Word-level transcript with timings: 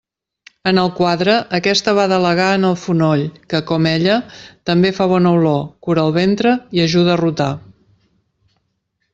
En 0.69 0.77
el 0.83 0.87
quadre 0.99 1.33
aquesta 1.57 1.93
va 1.99 2.05
delegar 2.13 2.47
en 2.61 2.65
el 2.69 2.73
fonoll, 2.85 3.21
que, 3.55 3.61
com 3.73 3.89
ella, 3.91 4.15
també 4.71 4.93
fa 5.01 5.09
bona 5.15 5.37
olor, 5.41 5.63
cura 5.89 6.07
el 6.09 6.17
ventre 6.19 6.57
i 6.79 6.85
ajuda 6.87 7.15
a 7.19 7.23
rotar. 7.27 7.55